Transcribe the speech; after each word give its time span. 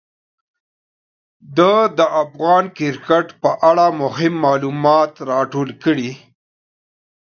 ده 1.57 1.73
د 1.97 1.99
افغان 2.23 2.63
کرکټ 2.77 3.27
په 3.41 3.51
اړه 3.69 3.85
مهم 4.01 4.33
معلومات 4.45 5.11
راټول 5.31 5.69
کړي. 5.83 6.11